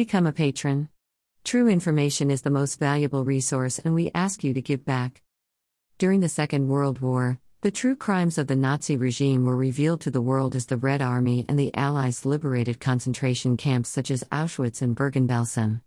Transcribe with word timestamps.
Become 0.00 0.26
a 0.26 0.32
patron. 0.32 0.88
True 1.44 1.68
information 1.68 2.30
is 2.30 2.40
the 2.40 2.48
most 2.48 2.78
valuable 2.78 3.22
resource, 3.22 3.78
and 3.78 3.94
we 3.94 4.10
ask 4.14 4.42
you 4.42 4.54
to 4.54 4.62
give 4.62 4.82
back. 4.82 5.20
During 5.98 6.20
the 6.20 6.28
Second 6.30 6.68
World 6.68 7.00
War, 7.00 7.38
the 7.60 7.70
true 7.70 7.94
crimes 7.94 8.38
of 8.38 8.46
the 8.46 8.56
Nazi 8.56 8.96
regime 8.96 9.44
were 9.44 9.58
revealed 9.58 10.00
to 10.00 10.10
the 10.10 10.22
world 10.22 10.56
as 10.56 10.64
the 10.64 10.78
Red 10.78 11.02
Army 11.02 11.44
and 11.50 11.58
the 11.58 11.76
Allies 11.76 12.24
liberated 12.24 12.80
concentration 12.80 13.58
camps 13.58 13.90
such 13.90 14.10
as 14.10 14.24
Auschwitz 14.32 14.80
and 14.80 14.96
Bergen 14.96 15.28
Belsen. 15.28 15.82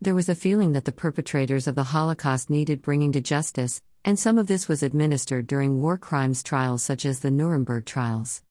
There 0.00 0.16
was 0.16 0.28
a 0.28 0.34
feeling 0.34 0.72
that 0.72 0.84
the 0.84 0.90
perpetrators 0.90 1.68
of 1.68 1.76
the 1.76 1.94
Holocaust 1.94 2.50
needed 2.50 2.82
bringing 2.82 3.12
to 3.12 3.20
justice, 3.20 3.80
and 4.04 4.18
some 4.18 4.38
of 4.38 4.48
this 4.48 4.66
was 4.66 4.82
administered 4.82 5.46
during 5.46 5.80
war 5.80 5.96
crimes 5.98 6.42
trials 6.42 6.82
such 6.82 7.06
as 7.06 7.20
the 7.20 7.30
Nuremberg 7.30 7.84
trials. 7.86 8.42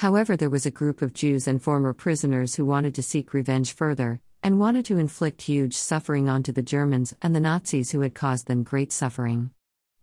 However, 0.00 0.36
there 0.36 0.50
was 0.50 0.66
a 0.66 0.70
group 0.70 1.00
of 1.00 1.14
Jews 1.14 1.48
and 1.48 1.62
former 1.62 1.94
prisoners 1.94 2.56
who 2.56 2.66
wanted 2.66 2.94
to 2.96 3.02
seek 3.02 3.32
revenge 3.32 3.72
further, 3.72 4.20
and 4.42 4.60
wanted 4.60 4.84
to 4.84 4.98
inflict 4.98 5.42
huge 5.42 5.76
suffering 5.76 6.28
onto 6.28 6.52
the 6.52 6.62
Germans 6.62 7.14
and 7.22 7.34
the 7.34 7.40
Nazis 7.40 7.90
who 7.90 8.00
had 8.00 8.14
caused 8.14 8.46
them 8.46 8.62
great 8.62 8.92
suffering. 8.92 9.50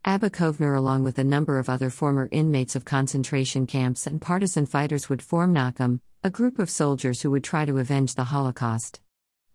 Abba 0.05 0.29
Kovner, 0.29 0.77
along 0.77 1.03
with 1.03 1.17
a 1.17 1.23
number 1.23 1.59
of 1.59 1.69
other 1.69 1.89
former 1.89 2.27
inmates 2.31 2.75
of 2.75 2.83
concentration 2.83 3.65
camps 3.65 4.05
and 4.05 4.21
partisan 4.21 4.65
fighters, 4.65 5.07
would 5.07 5.21
form 5.21 5.53
Nakam, 5.53 6.01
a 6.23 6.29
group 6.29 6.59
of 6.59 6.69
soldiers 6.69 7.21
who 7.21 7.31
would 7.31 7.43
try 7.43 7.63
to 7.63 7.77
avenge 7.77 8.15
the 8.15 8.25
Holocaust. 8.25 8.99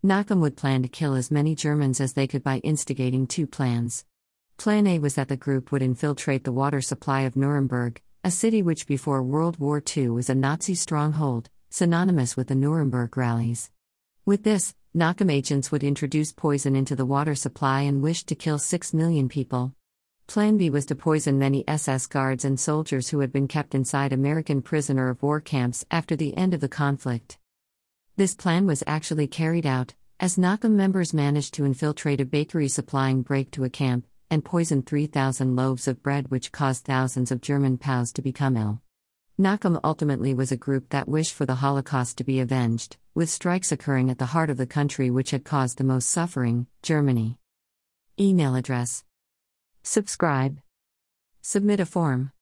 Nakam 0.02 0.40
would 0.40 0.56
plan 0.56 0.82
to 0.82 0.88
kill 0.88 1.14
as 1.14 1.30
many 1.30 1.54
Germans 1.54 2.00
as 2.00 2.14
they 2.14 2.26
could 2.26 2.42
by 2.42 2.58
instigating 2.58 3.26
two 3.26 3.46
plans. 3.46 4.04
Plan 4.56 4.86
A 4.86 4.98
was 4.98 5.16
that 5.16 5.28
the 5.28 5.36
group 5.36 5.70
would 5.70 5.82
infiltrate 5.82 6.44
the 6.44 6.52
water 6.52 6.80
supply 6.80 7.22
of 7.22 7.36
Nuremberg, 7.36 8.00
a 8.24 8.30
city 8.30 8.62
which 8.62 8.86
before 8.86 9.22
World 9.22 9.58
War 9.58 9.82
II 9.96 10.08
was 10.10 10.30
a 10.30 10.34
Nazi 10.34 10.74
stronghold, 10.74 11.50
synonymous 11.70 12.36
with 12.36 12.48
the 12.48 12.54
Nuremberg 12.54 13.16
rallies. 13.16 13.70
With 14.28 14.42
this, 14.42 14.74
Nakam 14.94 15.32
agents 15.32 15.72
would 15.72 15.82
introduce 15.82 16.32
poison 16.32 16.76
into 16.76 16.94
the 16.94 17.06
water 17.06 17.34
supply 17.34 17.80
and 17.80 18.02
wished 18.02 18.26
to 18.26 18.34
kill 18.34 18.58
6 18.58 18.92
million 18.92 19.26
people. 19.26 19.72
Plan 20.26 20.58
B 20.58 20.68
was 20.68 20.84
to 20.84 20.94
poison 20.94 21.38
many 21.38 21.66
SS 21.66 22.06
guards 22.08 22.44
and 22.44 22.60
soldiers 22.60 23.08
who 23.08 23.20
had 23.20 23.32
been 23.32 23.48
kept 23.48 23.74
inside 23.74 24.12
American 24.12 24.60
prisoner 24.60 25.08
of 25.08 25.22
war 25.22 25.40
camps 25.40 25.86
after 25.90 26.14
the 26.14 26.36
end 26.36 26.52
of 26.52 26.60
the 26.60 26.68
conflict. 26.68 27.38
This 28.18 28.34
plan 28.34 28.66
was 28.66 28.84
actually 28.86 29.28
carried 29.28 29.64
out, 29.64 29.94
as 30.20 30.36
Nakam 30.36 30.72
members 30.72 31.14
managed 31.14 31.54
to 31.54 31.64
infiltrate 31.64 32.20
a 32.20 32.26
bakery 32.26 32.68
supplying 32.68 33.22
break 33.22 33.50
to 33.52 33.64
a 33.64 33.70
camp 33.70 34.06
and 34.30 34.44
poison 34.44 34.82
3,000 34.82 35.56
loaves 35.56 35.88
of 35.88 36.02
bread, 36.02 36.30
which 36.30 36.52
caused 36.52 36.84
thousands 36.84 37.30
of 37.32 37.40
German 37.40 37.78
POWs 37.78 38.12
to 38.12 38.20
become 38.20 38.58
ill. 38.58 38.82
Nakam 39.40 39.78
ultimately 39.84 40.34
was 40.34 40.50
a 40.50 40.56
group 40.56 40.88
that 40.88 41.08
wished 41.08 41.32
for 41.32 41.46
the 41.46 41.54
Holocaust 41.56 42.18
to 42.18 42.24
be 42.24 42.40
avenged, 42.40 42.96
with 43.14 43.30
strikes 43.30 43.70
occurring 43.70 44.10
at 44.10 44.18
the 44.18 44.26
heart 44.26 44.50
of 44.50 44.56
the 44.56 44.66
country 44.66 45.10
which 45.10 45.30
had 45.30 45.44
caused 45.44 45.78
the 45.78 45.84
most 45.84 46.10
suffering 46.10 46.66
Germany. 46.82 47.38
Email 48.18 48.56
address 48.56 49.04
Subscribe. 49.84 50.58
Submit 51.40 51.78
a 51.78 51.86
form. 51.86 52.32